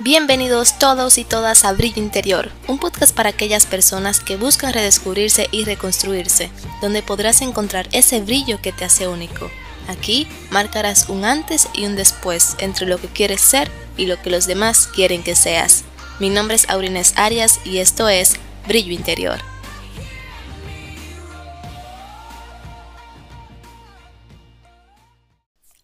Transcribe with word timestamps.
Bienvenidos 0.00 0.80
todos 0.80 1.18
y 1.18 1.24
todas 1.24 1.64
a 1.64 1.72
Brillo 1.72 2.02
Interior, 2.02 2.50
un 2.66 2.80
podcast 2.80 3.14
para 3.14 3.28
aquellas 3.28 3.64
personas 3.64 4.18
que 4.18 4.34
buscan 4.36 4.72
redescubrirse 4.72 5.46
y 5.52 5.62
reconstruirse, 5.64 6.50
donde 6.80 7.00
podrás 7.00 7.42
encontrar 7.42 7.88
ese 7.92 8.20
brillo 8.20 8.60
que 8.60 8.72
te 8.72 8.84
hace 8.84 9.06
único. 9.06 9.52
Aquí 9.86 10.26
marcarás 10.50 11.08
un 11.08 11.24
antes 11.24 11.68
y 11.74 11.86
un 11.86 11.94
después 11.94 12.56
entre 12.58 12.88
lo 12.88 13.00
que 13.00 13.06
quieres 13.06 13.40
ser 13.40 13.70
y 13.96 14.06
lo 14.06 14.20
que 14.20 14.30
los 14.30 14.48
demás 14.48 14.88
quieren 14.88 15.22
que 15.22 15.36
seas. 15.36 15.84
Mi 16.18 16.28
nombre 16.28 16.56
es 16.56 16.68
Aurines 16.68 17.16
Arias 17.16 17.60
y 17.64 17.78
esto 17.78 18.08
es 18.08 18.34
Brillo 18.66 18.92
Interior. 18.92 19.38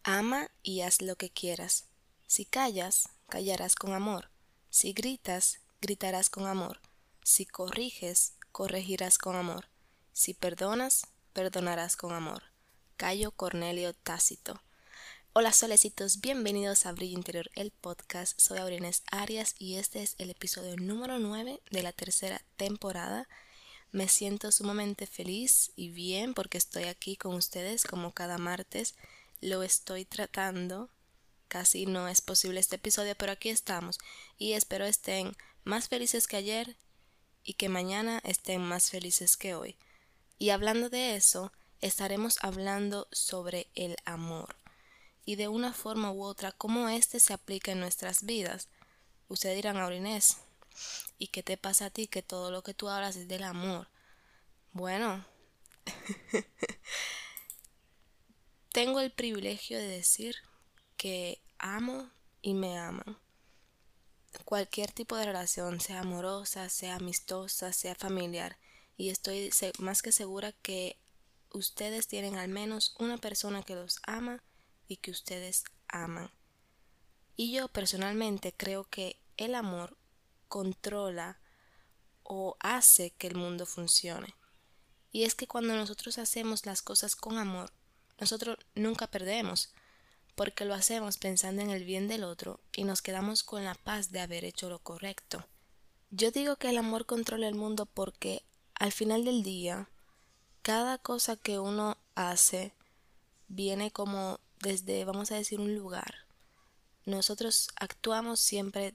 Ama 0.02 0.48
y 0.64 0.80
haz 0.80 1.00
lo 1.00 1.14
que 1.14 1.30
quieras. 1.30 1.89
Si 2.30 2.44
callas, 2.44 3.08
callarás 3.28 3.74
con 3.74 3.92
amor. 3.92 4.30
Si 4.68 4.92
gritas, 4.92 5.58
gritarás 5.80 6.30
con 6.30 6.46
amor. 6.46 6.80
Si 7.24 7.44
corriges, 7.44 8.34
corregirás 8.52 9.18
con 9.18 9.34
amor. 9.34 9.66
Si 10.12 10.32
perdonas, 10.32 11.08
perdonarás 11.32 11.96
con 11.96 12.12
amor. 12.12 12.44
Cayo 12.96 13.32
Cornelio 13.32 13.94
Tácito. 13.94 14.62
Hola 15.32 15.52
solecitos, 15.52 16.20
bienvenidos 16.20 16.86
a 16.86 16.92
Brillo 16.92 17.18
Interior, 17.18 17.50
el 17.56 17.72
podcast. 17.72 18.40
Soy 18.40 18.58
Aurines 18.58 19.02
Arias 19.10 19.56
y 19.58 19.74
este 19.74 20.00
es 20.00 20.14
el 20.18 20.30
episodio 20.30 20.76
número 20.76 21.18
9 21.18 21.60
de 21.68 21.82
la 21.82 21.90
tercera 21.90 22.40
temporada. 22.56 23.26
Me 23.90 24.06
siento 24.06 24.52
sumamente 24.52 25.08
feliz 25.08 25.72
y 25.74 25.88
bien 25.88 26.34
porque 26.34 26.58
estoy 26.58 26.84
aquí 26.84 27.16
con 27.16 27.34
ustedes 27.34 27.82
como 27.82 28.14
cada 28.14 28.38
martes. 28.38 28.94
Lo 29.40 29.64
estoy 29.64 30.04
tratando 30.04 30.90
Casi 31.50 31.84
no 31.84 32.06
es 32.06 32.20
posible 32.20 32.60
este 32.60 32.76
episodio, 32.76 33.16
pero 33.16 33.32
aquí 33.32 33.48
estamos 33.48 33.98
y 34.38 34.52
espero 34.52 34.84
estén 34.84 35.36
más 35.64 35.88
felices 35.88 36.28
que 36.28 36.36
ayer 36.36 36.76
y 37.42 37.54
que 37.54 37.68
mañana 37.68 38.20
estén 38.22 38.62
más 38.62 38.90
felices 38.90 39.36
que 39.36 39.56
hoy. 39.56 39.76
Y 40.38 40.50
hablando 40.50 40.90
de 40.90 41.16
eso, 41.16 41.52
estaremos 41.80 42.38
hablando 42.42 43.08
sobre 43.10 43.66
el 43.74 43.96
amor 44.04 44.54
y 45.24 45.34
de 45.34 45.48
una 45.48 45.72
forma 45.72 46.12
u 46.12 46.22
otra 46.22 46.52
cómo 46.52 46.88
éste 46.88 47.18
se 47.18 47.32
aplica 47.32 47.72
en 47.72 47.80
nuestras 47.80 48.22
vidas. 48.22 48.68
Ustedes 49.26 49.56
dirán, 49.56 49.76
Aurinés, 49.76 50.36
¿y 51.18 51.26
qué 51.26 51.42
te 51.42 51.56
pasa 51.56 51.86
a 51.86 51.90
ti 51.90 52.06
que 52.06 52.22
todo 52.22 52.52
lo 52.52 52.62
que 52.62 52.74
tú 52.74 52.88
hablas 52.88 53.16
es 53.16 53.26
del 53.26 53.42
amor? 53.42 53.88
Bueno, 54.70 55.26
tengo 58.72 59.00
el 59.00 59.10
privilegio 59.10 59.78
de 59.78 59.88
decir 59.88 60.36
que 61.00 61.40
amo 61.60 62.10
y 62.42 62.54
me 62.54 62.78
aman. 62.78 63.16
Cualquier 64.44 64.90
tipo 64.92 65.16
de 65.16 65.26
relación, 65.26 65.80
sea 65.80 66.00
amorosa, 66.00 66.68
sea 66.68 66.96
amistosa, 66.96 67.72
sea 67.72 67.94
familiar, 67.94 68.58
y 68.96 69.10
estoy 69.10 69.50
más 69.78 70.02
que 70.02 70.12
segura 70.12 70.52
que 70.52 70.98
ustedes 71.52 72.06
tienen 72.06 72.36
al 72.36 72.48
menos 72.48 72.94
una 72.98 73.18
persona 73.18 73.62
que 73.62 73.74
los 73.74 73.98
ama 74.06 74.42
y 74.88 74.96
que 74.96 75.10
ustedes 75.10 75.64
aman. 75.88 76.30
Y 77.36 77.52
yo 77.52 77.68
personalmente 77.68 78.52
creo 78.52 78.84
que 78.84 79.20
el 79.36 79.54
amor 79.54 79.96
controla 80.48 81.40
o 82.22 82.56
hace 82.60 83.10
que 83.12 83.26
el 83.26 83.36
mundo 83.36 83.66
funcione. 83.66 84.34
Y 85.12 85.24
es 85.24 85.34
que 85.34 85.48
cuando 85.48 85.74
nosotros 85.74 86.18
hacemos 86.18 86.66
las 86.66 86.82
cosas 86.82 87.16
con 87.16 87.38
amor, 87.38 87.72
nosotros 88.18 88.58
nunca 88.74 89.06
perdemos, 89.06 89.72
porque 90.40 90.64
lo 90.64 90.72
hacemos 90.72 91.18
pensando 91.18 91.60
en 91.60 91.68
el 91.68 91.84
bien 91.84 92.08
del 92.08 92.24
otro 92.24 92.60
y 92.74 92.84
nos 92.84 93.02
quedamos 93.02 93.42
con 93.42 93.62
la 93.62 93.74
paz 93.74 94.10
de 94.10 94.20
haber 94.20 94.46
hecho 94.46 94.70
lo 94.70 94.78
correcto. 94.78 95.44
Yo 96.08 96.30
digo 96.30 96.56
que 96.56 96.70
el 96.70 96.78
amor 96.78 97.04
controla 97.04 97.46
el 97.46 97.54
mundo 97.54 97.84
porque 97.84 98.42
al 98.72 98.90
final 98.90 99.26
del 99.26 99.42
día, 99.42 99.90
cada 100.62 100.96
cosa 100.96 101.36
que 101.36 101.58
uno 101.58 101.98
hace 102.14 102.72
viene 103.48 103.90
como 103.90 104.40
desde, 104.60 105.04
vamos 105.04 105.30
a 105.30 105.34
decir, 105.34 105.60
un 105.60 105.74
lugar. 105.74 106.14
Nosotros 107.04 107.68
actuamos 107.76 108.40
siempre, 108.40 108.94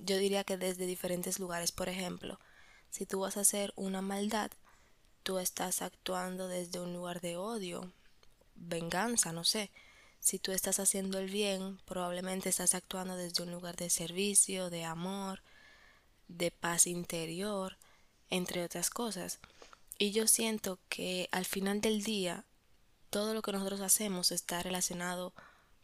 yo 0.00 0.16
diría 0.16 0.42
que 0.42 0.56
desde 0.56 0.86
diferentes 0.86 1.38
lugares. 1.38 1.70
Por 1.70 1.88
ejemplo, 1.88 2.40
si 2.90 3.06
tú 3.06 3.20
vas 3.20 3.36
a 3.36 3.42
hacer 3.42 3.72
una 3.76 4.02
maldad, 4.02 4.50
tú 5.22 5.38
estás 5.38 5.82
actuando 5.82 6.48
desde 6.48 6.80
un 6.80 6.92
lugar 6.92 7.20
de 7.20 7.36
odio, 7.36 7.92
venganza, 8.56 9.32
no 9.32 9.44
sé. 9.44 9.70
Si 10.20 10.38
tú 10.38 10.52
estás 10.52 10.78
haciendo 10.78 11.18
el 11.18 11.30
bien, 11.30 11.80
probablemente 11.86 12.50
estás 12.50 12.74
actuando 12.74 13.16
desde 13.16 13.42
un 13.42 13.50
lugar 13.50 13.76
de 13.76 13.88
servicio, 13.88 14.68
de 14.68 14.84
amor, 14.84 15.42
de 16.28 16.50
paz 16.50 16.86
interior, 16.86 17.78
entre 18.28 18.62
otras 18.62 18.90
cosas. 18.90 19.40
Y 19.98 20.12
yo 20.12 20.26
siento 20.26 20.78
que 20.88 21.28
al 21.32 21.46
final 21.46 21.80
del 21.80 22.04
día, 22.04 22.44
todo 23.08 23.34
lo 23.34 23.42
que 23.42 23.52
nosotros 23.52 23.80
hacemos 23.80 24.30
está 24.30 24.62
relacionado 24.62 25.34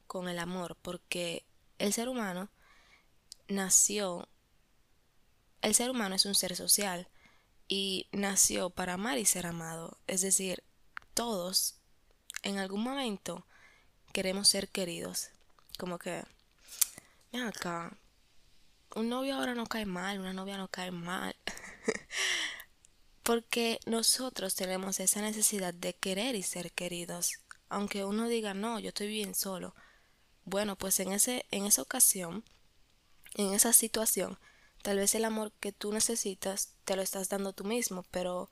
con 0.07 0.29
el 0.29 0.39
amor, 0.39 0.77
porque 0.81 1.45
el 1.79 1.93
ser 1.93 2.09
humano 2.09 2.51
nació, 3.49 4.29
el 5.63 5.75
ser 5.75 5.91
humano 5.91 6.15
es 6.15 6.27
un 6.27 6.35
ser 6.35 6.55
social 6.57 7.09
y 7.69 8.07
nació 8.13 8.71
para 8.71 8.95
amar 8.95 9.19
y 9.19 9.25
ser 9.25 9.47
amado. 9.47 9.99
Es 10.07 10.21
decir, 10.21 10.63
todos 11.15 11.77
en 12.43 12.59
algún 12.59 12.83
momento 12.83 13.47
queremos 14.16 14.49
ser 14.49 14.71
queridos. 14.71 15.28
Como 15.78 15.99
que, 15.99 16.25
mira 17.32 17.49
acá, 17.49 17.94
un 18.94 19.10
novio 19.10 19.34
ahora 19.34 19.54
no 19.54 19.66
cae 19.66 19.84
mal, 19.84 20.19
una 20.19 20.32
novia 20.32 20.56
no 20.56 20.69
cae 20.69 20.91
mal. 20.91 21.37
Porque 23.22 23.78
nosotros 23.84 24.55
tenemos 24.55 25.00
esa 25.00 25.21
necesidad 25.21 25.75
de 25.75 25.93
querer 25.93 26.34
y 26.34 26.43
ser 26.43 26.72
queridos. 26.72 27.32
Aunque 27.69 28.06
uno 28.06 28.26
diga, 28.26 28.55
no, 28.55 28.78
yo 28.78 28.88
estoy 28.88 29.09
bien 29.09 29.34
solo. 29.34 29.75
Bueno, 30.47 30.76
pues 30.76 30.99
en, 31.00 31.12
ese, 31.12 31.44
en 31.50 31.66
esa 31.66 31.82
ocasión, 31.82 32.43
en 33.34 33.53
esa 33.53 33.75
situación, 33.75 34.38
tal 34.81 34.97
vez 34.97 35.15
el 35.15 35.26
amor 35.26 35.53
que 35.60 35.72
tú 35.72 35.93
necesitas 35.93 36.71
te 36.87 36.97
lo 36.97 37.03
estás 37.03 37.28
dando 37.28 37.53
tú 37.53 37.65
mismo. 37.65 38.03
Pero 38.10 38.50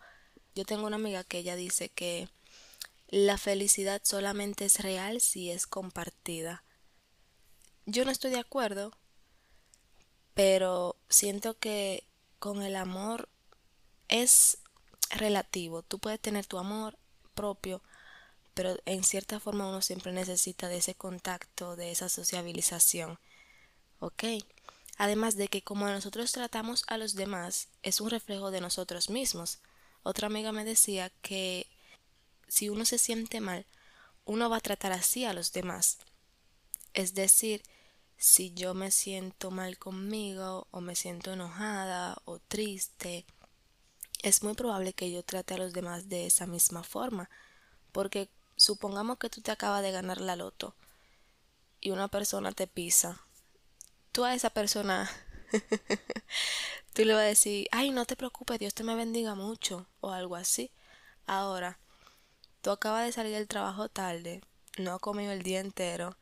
yo 0.54 0.66
tengo 0.66 0.86
una 0.86 0.96
amiga 0.96 1.24
que 1.24 1.38
ella 1.38 1.56
dice 1.56 1.88
que 1.88 2.28
la 3.14 3.38
felicidad 3.38 4.02
solamente 4.02 4.64
es 4.64 4.80
real 4.80 5.20
si 5.20 5.48
es 5.52 5.68
compartida. 5.68 6.64
Yo 7.86 8.04
no 8.04 8.10
estoy 8.10 8.32
de 8.32 8.40
acuerdo, 8.40 8.90
pero 10.34 10.96
siento 11.08 11.56
que 11.56 12.08
con 12.40 12.62
el 12.62 12.74
amor 12.74 13.28
es 14.08 14.58
relativo. 15.10 15.82
Tú 15.84 16.00
puedes 16.00 16.18
tener 16.18 16.46
tu 16.46 16.58
amor 16.58 16.98
propio, 17.34 17.84
pero 18.52 18.76
en 18.84 19.04
cierta 19.04 19.38
forma 19.38 19.68
uno 19.68 19.80
siempre 19.80 20.12
necesita 20.12 20.66
de 20.66 20.78
ese 20.78 20.96
contacto, 20.96 21.76
de 21.76 21.92
esa 21.92 22.08
sociabilización. 22.08 23.20
¿Ok? 24.00 24.24
Además 24.98 25.36
de 25.36 25.46
que 25.46 25.62
como 25.62 25.86
nosotros 25.86 26.32
tratamos 26.32 26.82
a 26.88 26.98
los 26.98 27.14
demás, 27.14 27.68
es 27.84 28.00
un 28.00 28.10
reflejo 28.10 28.50
de 28.50 28.60
nosotros 28.60 29.08
mismos. 29.08 29.60
Otra 30.02 30.26
amiga 30.26 30.50
me 30.50 30.64
decía 30.64 31.10
que 31.22 31.68
si 32.48 32.68
uno 32.68 32.84
se 32.84 32.98
siente 32.98 33.40
mal, 33.40 33.66
uno 34.24 34.48
va 34.48 34.56
a 34.58 34.60
tratar 34.60 34.92
así 34.92 35.24
a 35.24 35.32
los 35.32 35.52
demás. 35.52 35.98
Es 36.92 37.14
decir, 37.14 37.62
si 38.16 38.54
yo 38.54 38.74
me 38.74 38.90
siento 38.90 39.50
mal 39.50 39.78
conmigo 39.78 40.66
o 40.70 40.80
me 40.80 40.94
siento 40.94 41.32
enojada 41.32 42.16
o 42.24 42.38
triste, 42.38 43.26
es 44.22 44.42
muy 44.42 44.54
probable 44.54 44.92
que 44.92 45.10
yo 45.10 45.22
trate 45.22 45.54
a 45.54 45.58
los 45.58 45.72
demás 45.72 46.08
de 46.08 46.26
esa 46.26 46.46
misma 46.46 46.82
forma, 46.82 47.28
porque 47.92 48.30
supongamos 48.56 49.18
que 49.18 49.28
tú 49.28 49.42
te 49.42 49.50
acabas 49.50 49.82
de 49.82 49.92
ganar 49.92 50.20
la 50.20 50.36
loto 50.36 50.74
y 51.80 51.90
una 51.90 52.08
persona 52.08 52.52
te 52.52 52.66
pisa. 52.66 53.20
Tú 54.12 54.24
a 54.24 54.34
esa 54.34 54.50
persona 54.50 55.10
tú 56.94 57.04
le 57.04 57.12
vas 57.12 57.22
a 57.22 57.26
decir, 57.26 57.68
ay, 57.72 57.90
no 57.90 58.06
te 58.06 58.16
preocupes, 58.16 58.58
Dios 58.58 58.74
te 58.74 58.84
me 58.84 58.94
bendiga 58.94 59.34
mucho 59.34 59.86
o 60.00 60.10
algo 60.10 60.36
así. 60.36 60.70
Ahora, 61.26 61.78
Tú 62.64 62.70
acabas 62.70 63.04
de 63.04 63.12
salir 63.12 63.34
del 63.34 63.46
trabajo 63.46 63.90
tarde, 63.90 64.40
no 64.78 64.94
has 64.94 64.98
comido 64.98 65.32
el 65.32 65.42
día 65.42 65.60
entero, 65.60 66.16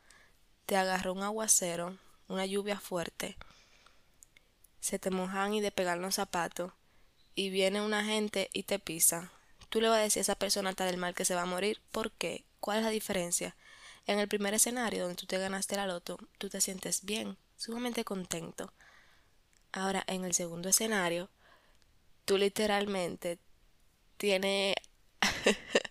te 0.65 0.75
agarró 0.75 1.13
un 1.13 1.23
aguacero, 1.23 1.97
una 2.27 2.45
lluvia 2.45 2.81
fuerte, 2.81 3.37
se 4.81 4.99
te 4.99 5.09
mojan 5.09 5.53
y 5.53 5.61
de 5.61 5.71
pegar 5.71 5.99
los 5.99 6.15
zapatos, 6.15 6.73
y 7.33 7.49
viene 7.49 7.79
una 7.79 8.03
gente 8.03 8.49
y 8.51 8.63
te 8.63 8.77
pisa. 8.77 9.31
Tú 9.69 9.79
le 9.79 9.87
vas 9.87 9.99
a 9.99 10.01
decir 10.01 10.19
a 10.19 10.23
esa 10.23 10.35
persona 10.35 10.71
está 10.71 10.83
del 10.83 10.97
mal 10.97 11.15
que 11.15 11.23
se 11.23 11.33
va 11.33 11.43
a 11.43 11.45
morir. 11.45 11.79
¿Por 11.93 12.11
qué? 12.11 12.43
¿Cuál 12.59 12.79
es 12.79 12.83
la 12.83 12.89
diferencia? 12.89 13.55
En 14.05 14.19
el 14.19 14.27
primer 14.27 14.53
escenario 14.53 15.03
donde 15.03 15.15
tú 15.15 15.25
te 15.25 15.37
ganaste 15.37 15.77
la 15.77 15.87
loto, 15.87 16.19
tú 16.39 16.49
te 16.49 16.59
sientes 16.59 17.05
bien, 17.05 17.37
sumamente 17.55 18.03
contento. 18.03 18.73
Ahora, 19.71 20.03
en 20.07 20.25
el 20.25 20.33
segundo 20.33 20.67
escenario, 20.67 21.29
tú 22.25 22.37
literalmente 22.37 23.39
tienes 24.17 24.75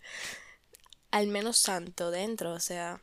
al 1.12 1.28
menos 1.28 1.58
santo 1.58 2.10
dentro, 2.10 2.52
o 2.52 2.60
sea, 2.60 3.00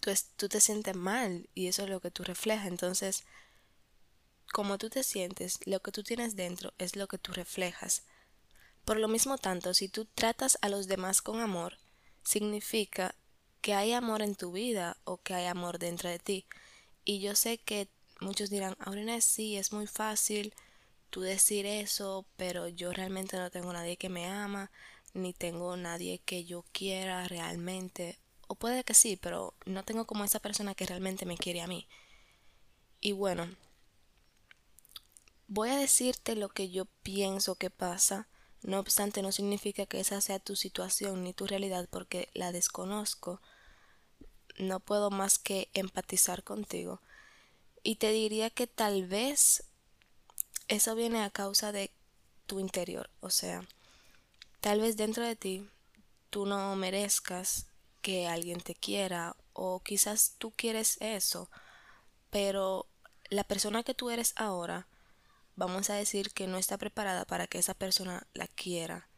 tú, 0.00 0.12
tú 0.36 0.48
te 0.48 0.60
sientes 0.60 0.96
mal 0.96 1.50
y 1.54 1.66
eso 1.66 1.82
es 1.82 1.90
lo 1.90 2.00
que 2.00 2.10
tú 2.10 2.24
reflejas. 2.24 2.68
Entonces, 2.68 3.24
como 4.52 4.78
tú 4.78 4.88
te 4.88 5.02
sientes, 5.02 5.58
lo 5.66 5.80
que 5.80 5.92
tú 5.92 6.02
tienes 6.02 6.36
dentro 6.36 6.72
es 6.78 6.96
lo 6.96 7.08
que 7.08 7.18
tú 7.18 7.32
reflejas. 7.32 8.04
Por 8.84 8.98
lo 8.98 9.08
mismo 9.08 9.38
tanto, 9.38 9.74
si 9.74 9.88
tú 9.88 10.06
tratas 10.06 10.56
a 10.62 10.68
los 10.68 10.86
demás 10.86 11.20
con 11.20 11.40
amor, 11.40 11.78
significa 12.22 13.14
que 13.60 13.74
hay 13.74 13.92
amor 13.92 14.22
en 14.22 14.36
tu 14.36 14.52
vida 14.52 14.96
o 15.04 15.18
que 15.18 15.34
hay 15.34 15.46
amor 15.46 15.78
dentro 15.78 16.08
de 16.08 16.18
ti. 16.18 16.46
Y 17.04 17.20
yo 17.20 17.34
sé 17.34 17.58
que 17.58 17.88
muchos 18.20 18.50
dirán, 18.50 18.76
Aurina, 18.78 19.20
sí, 19.20 19.56
es 19.56 19.72
muy 19.72 19.86
fácil 19.86 20.54
tú 21.10 21.22
decir 21.22 21.66
eso, 21.66 22.24
pero 22.36 22.68
yo 22.68 22.92
realmente 22.92 23.36
no 23.36 23.50
tengo 23.50 23.72
nadie 23.72 23.96
que 23.96 24.08
me 24.08 24.26
ama, 24.26 24.70
ni 25.14 25.32
tengo 25.32 25.76
nadie 25.76 26.20
que 26.20 26.44
yo 26.44 26.64
quiera 26.72 27.26
realmente. 27.28 28.18
O 28.48 28.54
puede 28.54 28.84
que 28.84 28.94
sí, 28.94 29.16
pero 29.16 29.54
no 29.64 29.84
tengo 29.84 30.06
como 30.06 30.24
esa 30.24 30.40
persona 30.40 30.74
que 30.74 30.86
realmente 30.86 31.26
me 31.26 31.38
quiere 31.38 31.60
a 31.60 31.66
mí. 31.66 31.86
Y 33.00 33.12
bueno, 33.12 33.48
voy 35.48 35.70
a 35.70 35.76
decirte 35.76 36.36
lo 36.36 36.48
que 36.48 36.70
yo 36.70 36.86
pienso 37.02 37.54
que 37.54 37.70
pasa. 37.70 38.28
No 38.62 38.78
obstante, 38.78 39.22
no 39.22 39.32
significa 39.32 39.86
que 39.86 40.00
esa 40.00 40.20
sea 40.20 40.38
tu 40.38 40.54
situación 40.54 41.24
ni 41.24 41.32
tu 41.32 41.46
realidad 41.46 41.88
porque 41.90 42.28
la 42.34 42.52
desconozco. 42.52 43.40
No 44.58 44.80
puedo 44.80 45.10
más 45.10 45.38
que 45.38 45.70
empatizar 45.72 46.44
contigo. 46.44 47.00
Y 47.82 47.96
te 47.96 48.10
diría 48.10 48.50
que 48.50 48.66
tal 48.66 49.06
vez 49.06 49.64
eso 50.68 50.94
viene 50.94 51.22
a 51.22 51.30
causa 51.30 51.72
de 51.72 51.90
tu 52.46 52.60
interior. 52.60 53.10
O 53.20 53.30
sea, 53.30 53.66
tal 54.60 54.80
vez 54.80 54.96
dentro 54.96 55.24
de 55.24 55.36
ti 55.36 55.68
tú 56.30 56.46
no 56.46 56.74
merezcas 56.76 57.66
que 58.02 58.28
alguien 58.28 58.60
te 58.60 58.74
quiera 58.74 59.36
o 59.52 59.80
quizás 59.80 60.34
tú 60.38 60.52
quieres 60.52 60.96
eso, 61.00 61.50
pero 62.30 62.86
la 63.28 63.44
persona 63.44 63.82
que 63.82 63.94
tú 63.94 64.10
eres 64.10 64.32
ahora, 64.36 64.88
vamos 65.56 65.90
a 65.90 65.94
decir 65.94 66.32
que 66.32 66.46
no 66.46 66.56
está 66.56 66.78
preparada 66.78 67.24
para 67.24 67.46
que 67.46 67.58
esa 67.58 67.74
persona 67.74 68.26
la 68.32 68.46
quiera. 68.46 69.08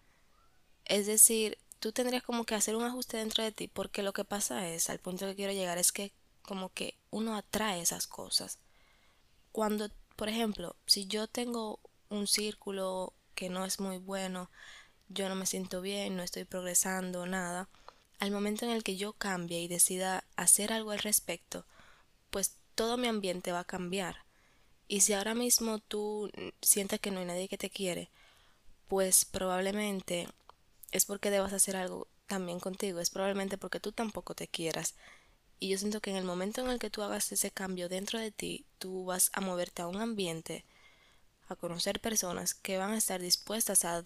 Es 0.85 1.07
decir, 1.07 1.59
tú 1.79 1.93
tendrías 1.93 2.23
como 2.23 2.45
que 2.45 2.55
hacer 2.55 2.75
un 2.75 2.85
ajuste 2.85 3.19
dentro 3.19 3.45
de 3.45 3.53
ti, 3.53 3.69
porque 3.69 4.03
lo 4.03 4.13
que 4.13 4.25
pasa 4.25 4.69
es, 4.69 4.91
al 4.91 4.99
punto 4.99 5.27
que 5.27 5.37
quiero 5.37 5.53
llegar, 5.53 5.79
es 5.79 5.93
que 5.93 6.13
como 6.43 6.71
que 6.71 6.99
uno 7.11 7.37
atrae 7.37 7.81
esas 7.81 8.07
cosas. 8.07 8.59
Cuando 9.53 9.91
por 10.17 10.29
ejemplo, 10.29 10.77
si 10.87 11.07
yo 11.07 11.27
tengo 11.27 11.81
un 12.09 12.27
círculo 12.27 13.15
que 13.35 13.49
no 13.49 13.65
es 13.65 13.81
muy 13.81 13.99
bueno, 13.99 14.51
yo 15.13 15.29
no 15.29 15.35
me 15.35 15.47
siento 15.47 15.81
bien, 15.81 16.17
no 16.17 16.23
estoy 16.23 16.45
progresando, 16.45 17.27
nada, 17.27 17.69
al 18.19 18.31
momento 18.31 18.65
en 18.65 18.73
el 18.73 18.83
que 18.83 18.97
yo 18.97 19.13
cambie 19.13 19.61
y 19.61 19.69
decida 19.69 20.25
hacer 20.37 20.73
algo 20.73 20.93
al 20.93 21.01
respecto, 21.01 21.65
pues 22.31 22.57
todo 22.75 22.97
mi 22.97 23.09
ambiente 23.09 23.53
va 23.53 23.61
a 23.61 23.65
cambiar. 23.65 24.25
Y 24.89 25.01
si 25.01 25.13
ahora 25.13 25.35
mismo 25.35 25.79
tú 25.79 26.31
sientes 26.61 27.01
que 27.01 27.11
no 27.11 27.21
hay 27.21 27.27
nadie 27.27 27.49
que 27.49 27.59
te 27.59 27.71
quiere, 27.71 28.11
pues 28.89 29.25
probablemente 29.25 30.29
es 30.91 31.05
porque 31.07 31.31
debas 31.31 31.53
hacer 31.53 31.77
algo 31.77 32.09
también 32.27 32.61
contigo, 32.61 33.01
es 33.01 33.11
probablemente 33.11 33.59
porque 33.59 33.81
tú 33.81 33.93
tampoco 33.93 34.35
te 34.35 34.49
quieras 34.49 34.95
y 35.63 35.69
yo 35.69 35.79
siento 35.79 36.01
que 36.01 36.11
en 36.11 36.17
el 36.17 36.25
momento 36.25 36.61
en 36.61 36.71
el 36.71 36.81
que 36.81 36.91
tú 36.91 37.03
hagas 37.03 37.31
ese 37.31 37.53
cambio 37.53 37.89
dentro 37.89 38.19
de 38.19 38.33
ti, 38.33 38.67
tú 38.81 39.05
vas 39.05 39.31
a 39.33 39.41
moverte 39.41 39.83
a 39.83 39.87
un 39.87 40.01
ambiente, 40.01 40.65
a 41.49 41.55
conocer 41.55 42.01
personas 42.01 42.53
que 42.53 42.79
van 42.79 42.91
a 42.91 42.99
estar 42.99 43.21
dispuestas 43.21 43.85
a 43.85 44.03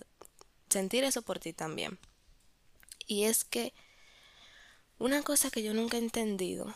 sentir 0.68 1.04
eso 1.04 1.22
por 1.22 1.38
ti 1.38 1.52
también. 1.52 1.98
Y 3.06 3.24
es 3.24 3.44
que 3.44 3.72
una 4.98 5.22
cosa 5.22 5.50
que 5.50 5.62
yo 5.62 5.74
nunca 5.74 5.96
he 5.96 6.00
entendido 6.00 6.74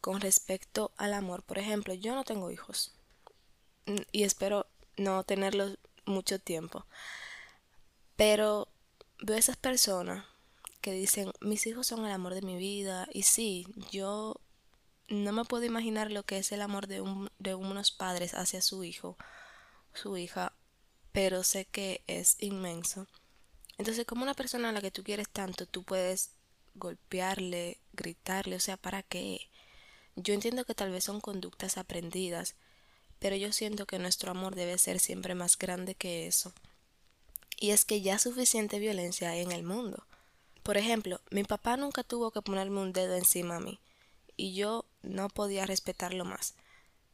con 0.00 0.20
respecto 0.20 0.92
al 0.96 1.14
amor, 1.14 1.42
por 1.42 1.58
ejemplo, 1.58 1.94
yo 1.94 2.14
no 2.14 2.24
tengo 2.24 2.50
hijos 2.50 2.92
y 4.10 4.24
espero 4.24 4.66
no 4.96 5.22
tenerlos 5.24 5.78
mucho 6.04 6.38
tiempo, 6.38 6.86
pero 8.16 8.68
veo 9.20 9.36
esas 9.36 9.56
personas 9.56 10.24
que 10.82 10.92
dicen, 10.92 11.32
mis 11.40 11.66
hijos 11.66 11.86
son 11.86 12.04
el 12.04 12.12
amor 12.12 12.34
de 12.34 12.42
mi 12.42 12.56
vida. 12.56 13.08
Y 13.12 13.22
sí, 13.22 13.66
yo 13.90 14.40
no 15.08 15.32
me 15.32 15.44
puedo 15.44 15.64
imaginar 15.64 16.10
lo 16.10 16.24
que 16.24 16.38
es 16.38 16.52
el 16.52 16.60
amor 16.60 16.88
de, 16.88 17.00
un, 17.00 17.30
de 17.38 17.54
unos 17.54 17.92
padres 17.92 18.34
hacia 18.34 18.60
su 18.60 18.82
hijo, 18.84 19.16
su 19.94 20.16
hija, 20.16 20.51
pero 21.12 21.44
sé 21.44 21.66
que 21.66 22.02
es 22.06 22.36
inmenso. 22.40 23.06
Entonces, 23.78 24.06
como 24.06 24.22
una 24.22 24.34
persona 24.34 24.70
a 24.70 24.72
la 24.72 24.80
que 24.80 24.90
tú 24.90 25.02
quieres 25.02 25.28
tanto, 25.28 25.66
tú 25.66 25.82
puedes 25.82 26.30
golpearle, 26.74 27.78
gritarle, 27.92 28.56
o 28.56 28.60
sea, 28.60 28.76
¿para 28.76 29.02
qué? 29.02 29.48
Yo 30.16 30.34
entiendo 30.34 30.64
que 30.64 30.74
tal 30.74 30.90
vez 30.90 31.04
son 31.04 31.20
conductas 31.20 31.78
aprendidas, 31.78 32.54
pero 33.18 33.36
yo 33.36 33.52
siento 33.52 33.86
que 33.86 33.98
nuestro 33.98 34.30
amor 34.30 34.54
debe 34.54 34.76
ser 34.78 35.00
siempre 35.00 35.34
más 35.34 35.58
grande 35.58 35.94
que 35.94 36.26
eso. 36.26 36.52
Y 37.58 37.70
es 37.70 37.84
que 37.84 38.00
ya 38.00 38.18
suficiente 38.18 38.78
violencia 38.78 39.30
hay 39.30 39.40
en 39.40 39.52
el 39.52 39.62
mundo. 39.62 40.04
Por 40.62 40.76
ejemplo, 40.76 41.20
mi 41.30 41.44
papá 41.44 41.76
nunca 41.76 42.02
tuvo 42.02 42.30
que 42.30 42.42
ponerme 42.42 42.80
un 42.80 42.92
dedo 42.92 43.14
encima 43.14 43.56
a 43.56 43.60
mí 43.60 43.78
y 44.36 44.54
yo 44.54 44.84
no 45.02 45.28
podía 45.28 45.66
respetarlo 45.66 46.24
más. 46.24 46.54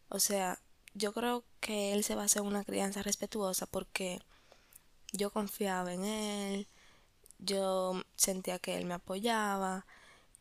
O 0.08 0.20
sea, 0.20 0.58
yo 0.98 1.12
creo 1.12 1.44
que 1.60 1.92
él 1.92 2.02
se 2.02 2.14
va 2.16 2.22
a 2.22 2.24
hacer 2.26 2.42
una 2.42 2.64
crianza 2.64 3.02
respetuosa 3.02 3.66
porque 3.66 4.20
yo 5.12 5.30
confiaba 5.30 5.92
en 5.92 6.04
él, 6.04 6.68
yo 7.38 8.02
sentía 8.16 8.58
que 8.58 8.76
él 8.76 8.84
me 8.84 8.94
apoyaba 8.94 9.86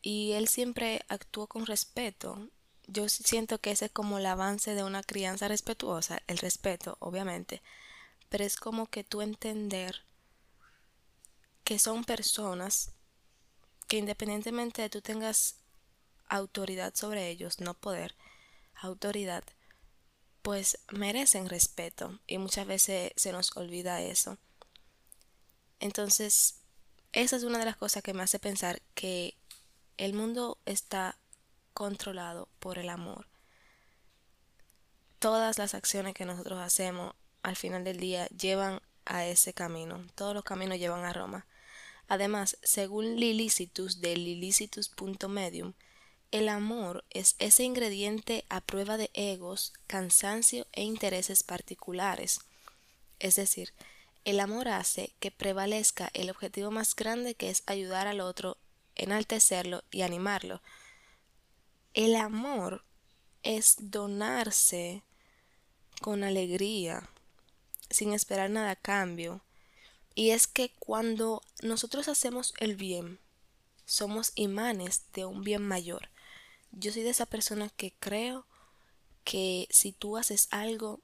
y 0.02 0.32
él 0.32 0.48
siempre 0.48 1.02
actuó 1.08 1.46
con 1.46 1.64
respeto. 1.64 2.48
Yo 2.88 3.08
siento 3.08 3.60
que 3.60 3.70
ese 3.70 3.86
es 3.86 3.92
como 3.92 4.18
el 4.18 4.26
avance 4.26 4.74
de 4.74 4.82
una 4.82 5.02
crianza 5.02 5.46
respetuosa, 5.46 6.22
el 6.26 6.38
respeto, 6.38 6.96
obviamente, 7.00 7.62
pero 8.28 8.44
es 8.44 8.56
como 8.56 8.86
que 8.86 9.04
tú 9.04 9.22
entender 9.22 10.02
que 11.64 11.78
son 11.78 12.04
personas 12.04 12.92
que 13.86 13.98
independientemente 13.98 14.82
de 14.82 14.90
tú 14.90 15.02
tengas 15.02 15.56
autoridad 16.28 16.94
sobre 16.94 17.28
ellos, 17.28 17.60
no 17.60 17.74
poder, 17.74 18.16
autoridad, 18.74 19.44
pues 20.42 20.78
merecen 20.90 21.48
respeto 21.48 22.18
y 22.26 22.38
muchas 22.38 22.66
veces 22.66 23.12
se 23.16 23.32
nos 23.32 23.56
olvida 23.56 24.02
eso. 24.02 24.38
Entonces, 25.80 26.60
esa 27.12 27.36
es 27.36 27.42
una 27.42 27.58
de 27.58 27.64
las 27.64 27.76
cosas 27.76 28.02
que 28.02 28.14
me 28.14 28.22
hace 28.22 28.38
pensar 28.38 28.82
que 28.94 29.36
el 29.96 30.14
mundo 30.14 30.58
está 30.66 31.18
controlado 31.74 32.48
por 32.58 32.78
el 32.78 32.88
amor. 32.88 33.26
Todas 35.18 35.58
las 35.58 35.74
acciones 35.74 36.14
que 36.14 36.24
nosotros 36.24 36.60
hacemos 36.60 37.14
al 37.42 37.56
final 37.56 37.84
del 37.84 37.98
día 37.98 38.26
llevan 38.28 38.80
a 39.04 39.26
ese 39.26 39.52
camino. 39.52 40.04
Todos 40.14 40.34
los 40.34 40.44
caminos 40.44 40.78
llevan 40.78 41.04
a 41.04 41.12
Roma. 41.12 41.46
Además, 42.08 42.58
según 42.62 43.16
Lilicitus 43.16 44.00
de 44.00 44.16
lilicitus.medium, 44.16 45.74
el 46.30 46.50
amor 46.50 47.04
es 47.10 47.36
ese 47.38 47.64
ingrediente 47.64 48.44
a 48.50 48.60
prueba 48.60 48.98
de 48.98 49.10
egos, 49.14 49.72
cansancio 49.86 50.66
e 50.72 50.82
intereses 50.82 51.42
particulares. 51.42 52.40
Es 53.18 53.36
decir, 53.36 53.72
el 54.24 54.40
amor 54.40 54.68
hace 54.68 55.14
que 55.20 55.30
prevalezca 55.30 56.10
el 56.12 56.28
objetivo 56.28 56.70
más 56.70 56.94
grande 56.94 57.34
que 57.34 57.48
es 57.48 57.62
ayudar 57.66 58.06
al 58.06 58.20
otro, 58.20 58.58
enaltecerlo 58.94 59.84
y 59.90 60.02
animarlo. 60.02 60.60
El 61.94 62.14
amor 62.14 62.84
es 63.42 63.76
donarse 63.78 65.02
con 66.02 66.24
alegría, 66.24 67.08
sin 67.88 68.12
esperar 68.12 68.50
nada 68.50 68.72
a 68.72 68.76
cambio, 68.76 69.40
y 70.14 70.30
es 70.30 70.46
que 70.46 70.72
cuando 70.78 71.40
nosotros 71.62 72.08
hacemos 72.08 72.52
el 72.58 72.76
bien, 72.76 73.18
somos 73.86 74.32
imanes 74.34 75.04
de 75.14 75.24
un 75.24 75.42
bien 75.42 75.62
mayor. 75.66 76.10
Yo 76.72 76.92
soy 76.92 77.02
de 77.02 77.10
esa 77.10 77.26
persona 77.26 77.70
que 77.70 77.94
creo 77.98 78.46
que 79.24 79.66
si 79.70 79.92
tú 79.92 80.16
haces 80.16 80.48
algo, 80.50 81.00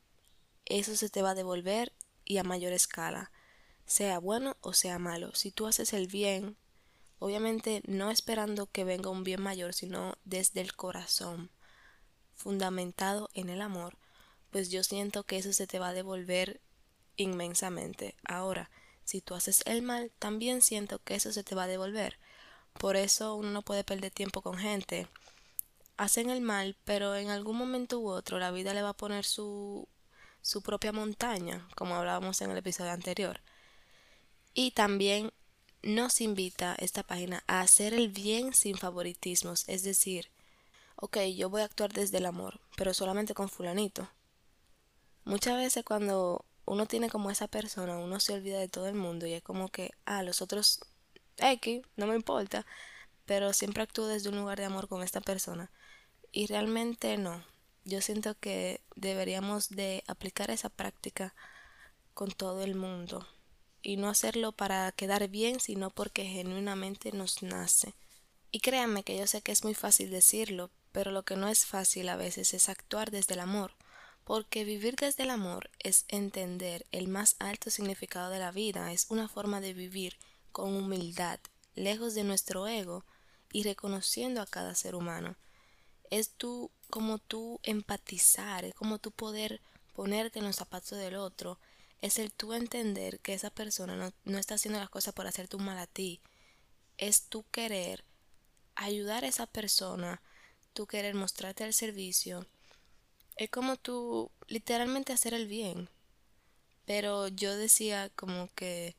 eso 0.65 0.97
se 0.97 1.09
te 1.09 1.23
va 1.23 1.31
a 1.31 1.35
devolver 1.35 1.93
y 2.25 2.39
a 2.39 2.45
mayor 2.45 2.73
escala, 2.73 3.31
sea 3.87 4.19
bueno 4.19 4.57
o 4.61 4.73
sea 4.73 4.99
malo. 4.99 5.35
Si 5.35 5.51
tú 5.51 5.67
haces 5.67 5.93
el 5.93 6.07
bien, 6.07 6.57
obviamente 7.19 7.83
no 7.87 8.11
esperando 8.11 8.67
que 8.67 8.85
venga 8.85 9.11
un 9.11 9.25
bien 9.25 9.43
mayor, 9.43 9.75
sino 9.75 10.17
desde 10.25 10.61
el 10.61 10.75
corazón, 10.75 11.51
fundamentado 12.35 13.31
en 13.35 13.49
el 13.49 13.61
amor, 13.61 13.97
pues 14.51 14.71
yo 14.71 14.85
siento 14.85 15.25
que 15.25 15.37
eso 15.39 15.53
se 15.53 15.67
te 15.67 15.79
va 15.79 15.89
a 15.89 15.95
devolver 15.95 16.61
inmensamente. 17.17 18.15
Ahora, 18.25 18.71
si 19.05 19.21
tú 19.21 19.35
haces 19.35 19.63
el 19.67 19.83
mal, 19.83 20.13
también 20.19 20.63
siento 20.63 20.99
que 21.03 21.15
eso 21.15 21.33
se 21.33 21.45
te 21.45 21.55
va 21.55 21.65
a 21.65 21.69
devolver. 21.69 22.19
Por 22.79 22.97
eso 22.97 23.35
uno 23.35 23.51
no 23.51 23.63
puede 23.63 23.85
perder 23.85 24.11
tiempo 24.11 24.43
con 24.43 24.57
gente. 24.57 25.09
Hacen 25.97 26.31
el 26.31 26.41
mal, 26.41 26.77
pero 26.85 27.15
en 27.15 27.31
algún 27.31 27.57
momento 27.57 28.01
u 28.01 28.09
otro 28.09 28.39
la 28.39 28.51
vida 28.51 28.75
le 28.75 28.83
va 28.83 28.91
a 28.91 28.97
poner 28.97 29.25
su, 29.25 29.89
su 30.43 30.63
propia 30.63 30.93
montaña, 30.93 31.69
como 31.77 31.95
hablábamos 31.95 32.41
en 32.41 32.51
el 32.51 32.59
episodio 32.59 32.93
anterior. 32.93 33.41
Y 34.53 34.73
también 34.73 35.33
nos 35.83 36.21
invita 36.21 36.77
esta 36.79 37.03
página 37.03 37.45
a 37.47 37.61
hacer 37.61 37.95
el 37.95 38.09
bien 38.09 38.55
sin 38.55 38.77
favoritismos, 38.77 39.65
es 39.69 39.83
decir, 39.83 40.31
ok, 40.97 41.19
yo 41.37 41.51
voy 41.51 41.63
a 41.63 41.67
actuar 41.67 41.93
desde 41.93 42.19
el 42.19 42.27
amor, 42.27 42.61
pero 42.77 42.95
solamente 42.95 43.35
con 43.35 43.49
fulanito. 43.49 44.09
Muchas 45.25 45.57
veces 45.57 45.85
cuando 45.85 46.45
uno 46.67 46.87
tiene 46.87 47.11
como 47.11 47.31
esa 47.31 47.49
persona, 47.49 47.99
uno 47.99 48.21
se 48.21 48.33
olvida 48.33 48.59
de 48.59 48.69
todo 48.69 48.89
el 48.89 48.95
mundo 48.95 49.27
y 49.27 49.33
es 49.33 49.43
como 49.43 49.69
que, 49.69 49.93
ah, 50.05 50.23
los 50.23 50.43
otros 50.43 50.81
X, 51.37 51.83
no 51.97 52.07
me 52.07 52.17
importa, 52.17 52.67
pero 53.27 53.53
siempre 53.53 53.83
actúo 53.83 54.07
desde 54.07 54.29
un 54.29 54.37
lugar 54.37 54.59
de 54.59 54.67
amor 54.67 54.89
con 54.89 55.03
esta 55.03 55.21
persona. 55.21 55.71
Y 56.37 56.49
realmente 56.49 57.17
no. 57.17 57.45
Yo 57.85 58.01
siento 58.01 58.37
que 58.37 58.81
deberíamos 58.97 59.69
de 59.69 60.03
aplicar 60.09 60.51
esa 60.51 60.69
práctica 60.69 61.33
con 62.13 62.33
todo 62.33 62.65
el 62.65 62.75
mundo 62.75 63.25
y 63.83 63.99
no 63.99 64.09
hacerlo 64.09 64.51
para 64.51 64.91
quedar 64.91 65.29
bien, 65.29 65.61
sino 65.61 65.91
porque 65.91 66.25
genuinamente 66.25 67.13
nos 67.13 67.45
nace. 67.45 67.95
Y 68.51 68.59
créanme 68.59 69.05
que 69.05 69.17
yo 69.17 69.29
sé 69.29 69.43
que 69.43 69.53
es 69.53 69.63
muy 69.63 69.75
fácil 69.75 70.11
decirlo, 70.11 70.71
pero 70.91 71.13
lo 71.13 71.25
que 71.25 71.37
no 71.37 71.47
es 71.47 71.67
fácil 71.67 72.09
a 72.09 72.17
veces 72.17 72.53
es 72.53 72.69
actuar 72.69 73.13
desde 73.13 73.35
el 73.35 73.41
amor, 73.41 73.71
porque 74.25 74.65
vivir 74.65 74.97
desde 74.97 75.23
el 75.23 75.31
amor 75.31 75.71
es 75.79 76.05
entender 76.09 76.85
el 76.91 77.07
más 77.07 77.37
alto 77.39 77.71
significado 77.71 78.31
de 78.31 78.41
la 78.41 78.51
vida, 78.51 78.91
es 78.93 79.07
una 79.09 79.29
forma 79.29 79.61
de 79.61 79.73
vivir 79.73 80.17
con 80.51 80.75
humildad, 80.75 81.39
lejos 81.77 82.15
de 82.15 82.25
nuestro 82.25 82.67
ego 82.67 83.05
y 83.53 83.63
reconociendo 83.63 84.43
a 84.43 84.47
cada 84.47 84.75
ser 84.75 84.97
humano. 84.97 85.37
Es 86.15 86.31
tú 86.31 86.71
como 86.91 87.19
tú 87.19 87.59
empatizar, 87.65 88.65
es 88.65 88.73
como 88.75 89.01
tú 89.01 89.11
poder 89.11 89.61
ponerte 89.95 90.39
en 90.39 90.45
los 90.45 90.55
zapatos 90.55 90.97
del 90.97 91.17
otro, 91.17 91.59
es 92.03 92.21
el 92.21 92.31
tú 92.31 92.53
entender 92.53 93.19
que 93.19 93.35
esa 93.35 93.51
persona 93.51 93.97
no, 93.97 94.13
no 94.23 94.39
está 94.39 94.55
haciendo 94.55 94.79
las 94.79 94.91
cosas 94.91 95.13
por 95.13 95.27
hacerte 95.27 95.57
un 95.57 95.65
mal 95.65 95.77
a 95.77 95.89
ti, 95.89 96.21
es 96.99 97.25
tú 97.25 97.45
querer 97.51 98.05
ayudar 98.77 99.25
a 99.25 99.27
esa 99.27 99.49
persona, 99.49 100.23
tú 100.73 100.87
querer 100.87 101.17
mostrarte 101.17 101.65
al 101.65 101.75
servicio, 101.75 102.47
es 103.35 103.51
como 103.51 103.77
tú 103.77 104.31
literalmente 104.47 105.13
hacer 105.13 105.35
el 105.35 105.49
bien. 105.49 105.89
Pero 106.87 107.27
yo 107.27 107.57
decía 107.57 108.09
como 108.11 108.49
que 108.55 108.95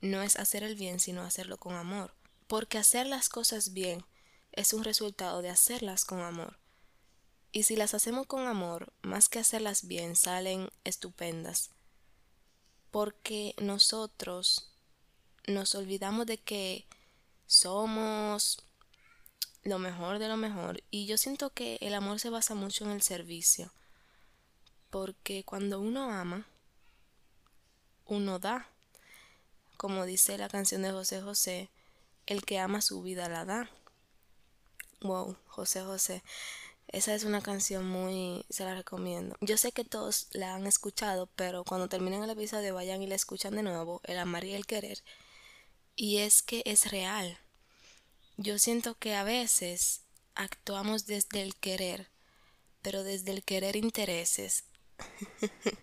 no 0.00 0.22
es 0.22 0.36
hacer 0.36 0.62
el 0.62 0.76
bien, 0.76 1.00
sino 1.00 1.22
hacerlo 1.22 1.56
con 1.56 1.74
amor. 1.74 2.14
Porque 2.46 2.78
hacer 2.78 3.08
las 3.08 3.28
cosas 3.28 3.72
bien 3.72 4.04
es 4.52 4.72
un 4.72 4.84
resultado 4.84 5.42
de 5.42 5.50
hacerlas 5.50 6.04
con 6.04 6.20
amor. 6.20 6.58
Y 7.50 7.64
si 7.64 7.76
las 7.76 7.94
hacemos 7.94 8.26
con 8.26 8.46
amor, 8.46 8.92
más 9.02 9.28
que 9.28 9.38
hacerlas 9.38 9.86
bien, 9.86 10.16
salen 10.16 10.70
estupendas. 10.84 11.70
Porque 12.90 13.54
nosotros 13.58 14.70
nos 15.46 15.74
olvidamos 15.74 16.26
de 16.26 16.38
que 16.38 16.86
somos 17.46 18.62
lo 19.64 19.78
mejor 19.78 20.18
de 20.18 20.28
lo 20.28 20.36
mejor. 20.36 20.82
Y 20.90 21.06
yo 21.06 21.16
siento 21.18 21.50
que 21.50 21.78
el 21.80 21.94
amor 21.94 22.20
se 22.20 22.30
basa 22.30 22.54
mucho 22.54 22.84
en 22.84 22.90
el 22.92 23.02
servicio. 23.02 23.72
Porque 24.90 25.44
cuando 25.44 25.80
uno 25.80 26.10
ama, 26.10 26.46
uno 28.06 28.38
da. 28.38 28.68
Como 29.76 30.04
dice 30.04 30.38
la 30.38 30.48
canción 30.48 30.82
de 30.82 30.92
José 30.92 31.22
José, 31.22 31.70
el 32.26 32.44
que 32.44 32.58
ama 32.58 32.80
su 32.80 33.02
vida 33.02 33.28
la 33.28 33.44
da. 33.44 33.70
Wow, 35.02 35.36
José 35.46 35.82
José. 35.82 36.22
Esa 36.88 37.14
es 37.14 37.24
una 37.24 37.40
canción 37.40 37.88
muy, 37.88 38.44
se 38.50 38.64
la 38.64 38.74
recomiendo. 38.74 39.36
Yo 39.40 39.56
sé 39.56 39.72
que 39.72 39.84
todos 39.84 40.28
la 40.32 40.54
han 40.54 40.66
escuchado, 40.66 41.28
pero 41.36 41.64
cuando 41.64 41.88
terminen 41.88 42.22
el 42.22 42.30
episodio 42.30 42.74
vayan 42.74 43.02
y 43.02 43.06
la 43.06 43.14
escuchan 43.14 43.56
de 43.56 43.62
nuevo, 43.62 44.00
el 44.04 44.18
amar 44.18 44.44
y 44.44 44.52
el 44.52 44.66
querer. 44.66 45.02
Y 45.96 46.18
es 46.18 46.42
que 46.42 46.62
es 46.66 46.90
real. 46.90 47.38
Yo 48.36 48.58
siento 48.58 48.94
que 48.96 49.14
a 49.14 49.24
veces 49.24 50.02
actuamos 50.34 51.06
desde 51.06 51.42
el 51.42 51.56
querer, 51.56 52.10
pero 52.82 53.04
desde 53.04 53.32
el 53.32 53.42
querer 53.42 53.76
intereses. 53.76 54.64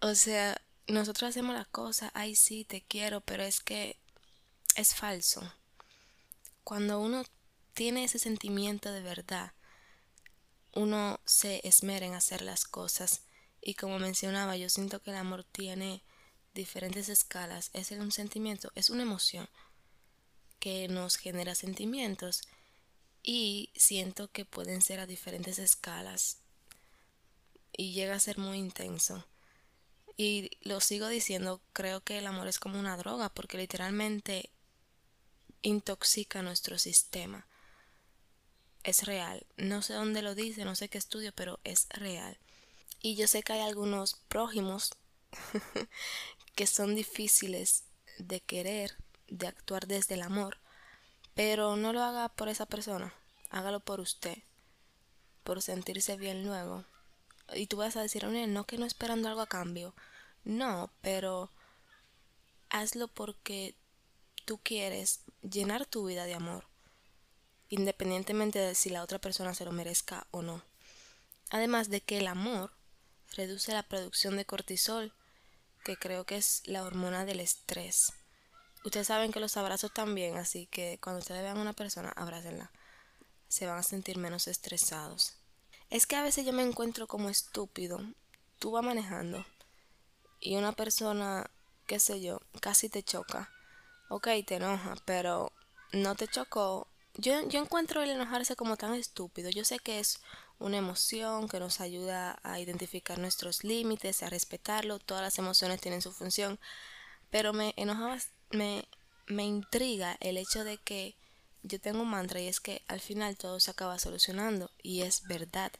o 0.00 0.14
sea, 0.14 0.60
nosotros 0.88 1.30
hacemos 1.30 1.54
la 1.54 1.66
cosa, 1.66 2.10
ay 2.14 2.34
sí, 2.34 2.64
te 2.64 2.82
quiero, 2.82 3.20
pero 3.20 3.44
es 3.44 3.60
que 3.60 3.96
es 4.74 4.94
falso. 4.94 5.42
Cuando 6.64 7.00
uno 7.00 7.24
tiene 7.74 8.04
ese 8.04 8.18
sentimiento 8.18 8.92
de 8.92 9.02
verdad, 9.02 9.52
uno 10.74 11.20
se 11.26 11.66
esmera 11.66 12.06
en 12.06 12.14
hacer 12.14 12.42
las 12.42 12.64
cosas. 12.64 13.22
Y 13.60 13.74
como 13.74 13.98
mencionaba, 13.98 14.56
yo 14.56 14.68
siento 14.68 15.02
que 15.02 15.10
el 15.10 15.16
amor 15.16 15.44
tiene 15.44 16.02
diferentes 16.54 17.08
escalas. 17.08 17.70
Es 17.72 17.90
un 17.90 18.12
sentimiento, 18.12 18.72
es 18.74 18.90
una 18.90 19.02
emoción 19.02 19.48
que 20.58 20.88
nos 20.88 21.16
genera 21.16 21.54
sentimientos 21.54 22.42
y 23.22 23.70
siento 23.74 24.30
que 24.30 24.44
pueden 24.44 24.82
ser 24.82 25.00
a 25.00 25.06
diferentes 25.06 25.58
escalas 25.58 26.38
y 27.72 27.92
llega 27.92 28.14
a 28.14 28.20
ser 28.20 28.38
muy 28.38 28.58
intenso. 28.58 29.26
Y 30.16 30.50
lo 30.60 30.80
sigo 30.80 31.08
diciendo, 31.08 31.62
creo 31.72 32.02
que 32.02 32.18
el 32.18 32.26
amor 32.26 32.46
es 32.46 32.58
como 32.58 32.78
una 32.78 32.96
droga 32.96 33.30
porque 33.30 33.56
literalmente 33.56 34.50
intoxica 35.62 36.42
nuestro 36.42 36.78
sistema. 36.78 37.46
Es 38.82 39.04
real. 39.04 39.46
No 39.56 39.82
sé 39.82 39.94
dónde 39.94 40.22
lo 40.22 40.34
dice, 40.34 40.64
no 40.64 40.74
sé 40.74 40.88
qué 40.88 40.98
estudio, 40.98 41.32
pero 41.32 41.60
es 41.64 41.86
real. 41.90 42.38
Y 43.02 43.16
yo 43.16 43.26
sé 43.26 43.42
que 43.42 43.52
hay 43.52 43.60
algunos 43.60 44.14
prójimos 44.28 44.92
que 46.54 46.66
son 46.66 46.94
difíciles 46.94 47.84
de 48.18 48.40
querer 48.40 48.96
de 49.28 49.46
actuar 49.46 49.86
desde 49.86 50.14
el 50.14 50.22
amor, 50.22 50.58
pero 51.34 51.76
no 51.76 51.92
lo 51.92 52.02
haga 52.02 52.28
por 52.28 52.48
esa 52.48 52.66
persona, 52.66 53.14
hágalo 53.48 53.80
por 53.80 54.00
usted, 54.00 54.38
por 55.44 55.62
sentirse 55.62 56.16
bien 56.16 56.44
luego. 56.44 56.84
Y 57.54 57.66
tú 57.66 57.76
vas 57.76 57.96
a 57.96 58.02
decir, 58.02 58.24
no 58.24 58.66
que 58.66 58.78
no 58.78 58.86
esperando 58.86 59.28
algo 59.28 59.40
a 59.40 59.46
cambio. 59.46 59.94
No, 60.44 60.90
pero 61.00 61.50
hazlo 62.70 63.08
porque 63.08 63.74
tú 64.44 64.58
quieres 64.62 65.20
llenar 65.42 65.86
tu 65.86 66.06
vida 66.06 66.24
de 66.24 66.34
amor, 66.34 66.64
independientemente 67.68 68.58
de 68.58 68.74
si 68.74 68.90
la 68.90 69.02
otra 69.02 69.18
persona 69.18 69.54
se 69.54 69.64
lo 69.64 69.72
merezca 69.72 70.26
o 70.30 70.42
no. 70.42 70.62
Además 71.50 71.88
de 71.88 72.00
que 72.00 72.18
el 72.18 72.26
amor 72.26 72.72
reduce 73.32 73.72
la 73.72 73.82
producción 73.82 74.36
de 74.36 74.44
cortisol, 74.44 75.12
que 75.84 75.96
creo 75.96 76.24
que 76.24 76.36
es 76.36 76.62
la 76.66 76.84
hormona 76.84 77.24
del 77.24 77.40
estrés. 77.40 78.12
Ustedes 78.84 79.08
saben 79.08 79.32
que 79.32 79.40
los 79.40 79.56
abrazos 79.56 79.92
también, 79.92 80.36
así 80.36 80.66
que 80.66 80.98
cuando 81.02 81.20
ustedes 81.20 81.42
vean 81.42 81.58
a 81.58 81.62
una 81.62 81.72
persona, 81.72 82.10
abrácenla. 82.16 82.70
Se 83.48 83.66
van 83.66 83.78
a 83.78 83.82
sentir 83.82 84.16
menos 84.16 84.46
estresados. 84.46 85.34
Es 85.90 86.06
que 86.06 86.16
a 86.16 86.22
veces 86.22 86.46
yo 86.46 86.52
me 86.52 86.62
encuentro 86.62 87.06
como 87.08 87.28
estúpido. 87.28 88.00
Tú 88.58 88.70
vas 88.70 88.84
manejando 88.84 89.44
y 90.40 90.56
una 90.56 90.72
persona, 90.72 91.50
qué 91.86 92.00
sé 92.00 92.20
yo, 92.20 92.40
casi 92.60 92.88
te 92.88 93.02
choca. 93.02 93.50
Ok, 94.12 94.26
te 94.44 94.56
enoja, 94.56 94.96
pero 95.04 95.52
no 95.92 96.16
te 96.16 96.26
chocó. 96.26 96.88
Yo, 97.14 97.48
yo 97.48 97.60
encuentro 97.60 98.02
el 98.02 98.10
enojarse 98.10 98.56
como 98.56 98.76
tan 98.76 98.94
estúpido. 98.94 99.50
Yo 99.50 99.64
sé 99.64 99.78
que 99.78 100.00
es 100.00 100.18
una 100.58 100.78
emoción 100.78 101.48
que 101.48 101.60
nos 101.60 101.80
ayuda 101.80 102.40
a 102.42 102.58
identificar 102.58 103.20
nuestros 103.20 103.62
límites, 103.62 104.24
a 104.24 104.28
respetarlo. 104.28 104.98
Todas 104.98 105.22
las 105.22 105.38
emociones 105.38 105.80
tienen 105.80 106.02
su 106.02 106.10
función. 106.10 106.58
Pero 107.30 107.52
me 107.52 107.72
enojaba 107.76 108.18
me, 108.50 108.88
me 109.28 109.44
intriga 109.44 110.16
el 110.18 110.38
hecho 110.38 110.64
de 110.64 110.78
que 110.78 111.14
yo 111.62 111.80
tengo 111.80 112.02
un 112.02 112.10
mantra 112.10 112.40
y 112.40 112.48
es 112.48 112.58
que 112.58 112.82
al 112.88 112.98
final 112.98 113.36
todo 113.36 113.60
se 113.60 113.70
acaba 113.70 114.00
solucionando 114.00 114.72
y 114.82 115.02
es 115.02 115.22
verdad. 115.28 115.70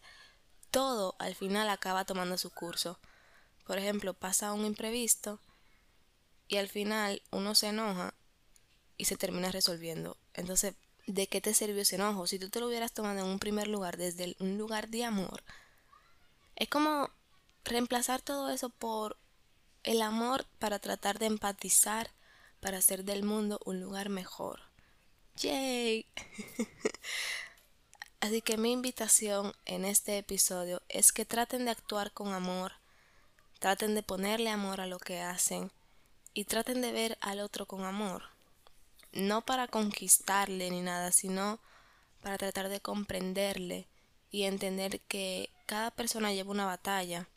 Todo 0.71 1.17
al 1.19 1.35
final 1.35 1.69
acaba 1.69 2.05
tomando 2.05 2.39
su 2.39 2.51
curso. 2.51 3.01
Por 3.67 3.79
ejemplo, 3.79 4.15
pasa 4.15 4.53
un 4.53 4.65
imprevisto 4.65 5.41
y 6.47 6.59
al 6.59 6.69
final 6.69 7.23
uno 7.33 7.57
se 7.57 7.71
enoja 7.71 8.15
y 9.01 9.07
se 9.07 9.17
termina 9.17 9.51
resolviendo. 9.51 10.19
Entonces, 10.35 10.75
¿de 11.07 11.27
qué 11.27 11.41
te 11.41 11.55
sirvió 11.55 11.81
ese 11.81 11.97
enojo? 11.97 12.27
Si 12.27 12.39
tú 12.39 12.51
te 12.51 12.61
lo 12.61 12.67
hubieras 12.67 12.93
tomado 12.93 13.21
en 13.21 13.25
un 13.25 13.39
primer 13.39 13.67
lugar, 13.67 13.97
desde 13.97 14.37
un 14.39 14.59
lugar 14.59 14.89
de 14.89 15.05
amor, 15.05 15.43
es 16.55 16.69
como 16.69 17.09
reemplazar 17.65 18.21
todo 18.21 18.51
eso 18.51 18.69
por 18.69 19.17
el 19.85 20.03
amor 20.03 20.45
para 20.59 20.79
tratar 20.79 21.19
de 21.19 21.27
empatizar 21.27 22.11
para 22.61 22.77
hacer 22.77 23.05
del 23.05 23.23
mundo 23.23 23.59
un 23.65 23.81
lugar 23.81 24.11
mejor. 24.11 24.61
¡Yay! 25.37 26.05
Así 28.21 28.43
que 28.43 28.59
mi 28.59 28.73
invitación 28.73 29.55
en 29.65 29.87
este 29.87 30.19
episodio 30.19 30.83
es 30.91 31.11
que 31.11 31.25
traten 31.25 31.65
de 31.65 31.71
actuar 31.71 32.13
con 32.13 32.35
amor, 32.35 32.73
traten 33.61 33.95
de 33.95 34.03
ponerle 34.03 34.51
amor 34.51 34.83
a 34.83 34.87
lo 34.87 34.99
que 34.99 35.23
hacen 35.23 35.73
y 36.35 36.45
traten 36.45 36.83
de 36.83 36.93
ver 36.93 37.17
al 37.23 37.41
otro 37.41 37.65
con 37.65 37.85
amor. 37.85 38.25
No 39.13 39.45
para 39.45 39.69
conquistarle 39.69 40.71
ni 40.71 40.81
nada, 40.81 41.13
sino 41.13 41.61
para 42.23 42.39
tratar 42.39 42.69
de 42.69 42.81
comprenderle 42.81 43.89
y 44.31 44.45
entender 44.45 45.01
que 45.03 45.51
cada 45.67 45.91
persona 45.91 46.33
lleva 46.33 46.51
una 46.51 46.67
batalla, 46.67 47.29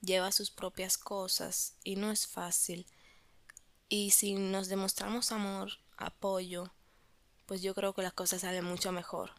lleva 0.00 0.32
sus 0.32 0.50
propias 0.50 0.96
cosas 0.96 1.76
y 1.84 1.96
no 1.96 2.10
es 2.10 2.26
fácil 2.26 2.86
y 3.88 4.10
si 4.10 4.34
nos 4.34 4.68
demostramos 4.68 5.32
amor, 5.32 5.70
apoyo, 5.96 6.70
pues 7.46 7.62
yo 7.62 7.74
creo 7.74 7.94
que 7.94 8.02
las 8.02 8.12
cosas 8.12 8.42
salen 8.42 8.64
mucho 8.64 8.92
mejor. 8.92 9.30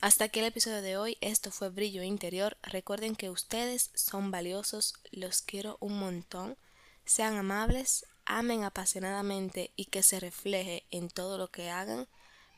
Hasta 0.00 0.24
aquí 0.24 0.38
el 0.38 0.46
episodio 0.46 0.80
de 0.80 0.96
hoy. 0.96 1.18
Esto 1.20 1.50
fue 1.50 1.68
Brillo 1.68 2.02
Interior. 2.02 2.56
Recuerden 2.62 3.16
que 3.16 3.30
ustedes 3.30 3.90
son 3.94 4.30
valiosos. 4.30 4.94
Los 5.10 5.42
quiero 5.42 5.76
un 5.80 5.98
montón. 5.98 6.56
Sean 7.04 7.36
amables, 7.36 8.06
amen 8.26 8.64
apasionadamente 8.64 9.70
y 9.76 9.84
que 9.86 10.02
se 10.02 10.20
refleje 10.20 10.84
en 10.90 11.08
todo 11.08 11.38
lo 11.38 11.48
que 11.48 11.70
hagan. 11.70 12.06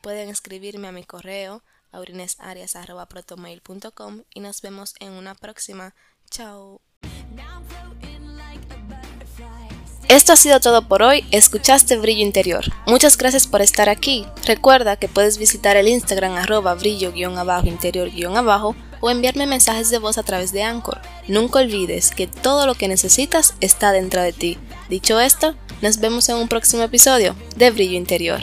Pueden 0.02 0.28
escribirme 0.28 0.88
a 0.88 0.92
mi 0.92 1.04
correo 1.04 1.62
aurinesarias.protomail.com 1.92 4.22
y 4.34 4.40
nos 4.40 4.60
vemos 4.62 4.94
en 5.00 5.12
una 5.12 5.34
próxima. 5.34 5.94
Chao. 6.30 6.80
Esto 10.08 10.34
ha 10.34 10.36
sido 10.36 10.60
todo 10.60 10.86
por 10.86 11.02
hoy, 11.02 11.24
escuchaste 11.30 11.96
Brillo 11.96 12.20
Interior. 12.20 12.64
Muchas 12.86 13.16
gracias 13.16 13.46
por 13.46 13.62
estar 13.62 13.88
aquí. 13.88 14.26
Recuerda 14.44 14.96
que 14.96 15.08
puedes 15.08 15.38
visitar 15.38 15.76
el 15.76 15.88
Instagram 15.88 16.34
arroba 16.34 16.74
brillo-interior-abajo 16.74 18.76
o 19.00 19.10
enviarme 19.10 19.46
mensajes 19.46 19.90
de 19.90 19.98
voz 19.98 20.18
a 20.18 20.22
través 20.22 20.52
de 20.52 20.62
Anchor. 20.62 21.00
Nunca 21.26 21.60
olvides 21.60 22.10
que 22.10 22.26
todo 22.26 22.66
lo 22.66 22.74
que 22.74 22.86
necesitas 22.86 23.54
está 23.60 23.92
dentro 23.92 24.20
de 24.20 24.32
ti. 24.32 24.58
Dicho 24.88 25.18
esto, 25.18 25.54
nos 25.80 25.98
vemos 25.98 26.28
en 26.28 26.36
un 26.36 26.48
próximo 26.48 26.82
episodio 26.82 27.34
de 27.56 27.70
Brillo 27.70 27.96
Interior. 27.96 28.40